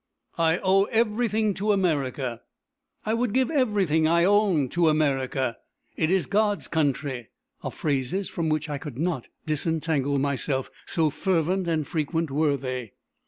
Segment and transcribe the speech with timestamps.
[0.39, 2.41] "I owe everything to America,"
[3.05, 5.57] "I would give everything I own to America,"
[5.95, 7.29] "It is God's country,"
[7.61, 12.93] are phrases from which I could not disentangle myself, so fervent and frequent were they.